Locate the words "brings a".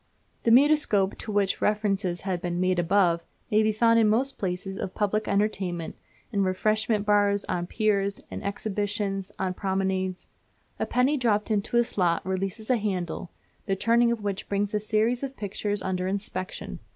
14.49-14.79